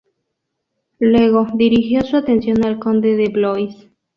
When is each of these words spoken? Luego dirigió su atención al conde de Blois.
Luego 0.97 1.45
dirigió 1.53 2.01
su 2.01 2.17
atención 2.17 2.65
al 2.65 2.79
conde 2.79 3.15
de 3.15 3.29
Blois. 3.29 3.87